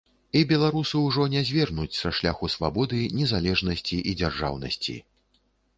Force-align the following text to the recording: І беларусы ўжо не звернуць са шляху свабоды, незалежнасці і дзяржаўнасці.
І 0.37 0.41
беларусы 0.51 1.01
ўжо 1.07 1.27
не 1.33 1.43
звернуць 1.51 1.99
са 1.99 2.13
шляху 2.21 2.49
свабоды, 2.55 3.05
незалежнасці 3.21 4.05
і 4.13 4.17
дзяржаўнасці. 4.25 5.03